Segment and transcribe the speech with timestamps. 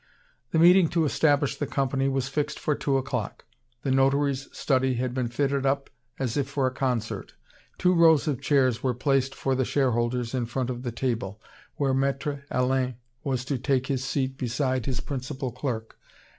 [0.49, 3.45] The meeting to establish the Company was fixed for two o'clock.
[3.83, 7.35] The notary's study had been fitted up as if for a concert.
[7.77, 11.39] Two rows of chairs were placed for the shareholders in front of the table,
[11.75, 15.99] where Maître Alain was to take his seat beside his principal clerk.